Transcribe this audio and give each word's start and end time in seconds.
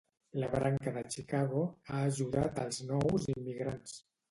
La 0.43 0.47
branca 0.53 0.93
de 0.95 1.03
Chicago 1.15 1.61
ha 1.97 2.01
ajudat 2.07 2.59
als 2.65 2.83
nous 2.91 3.31
immigrants. 3.37 3.97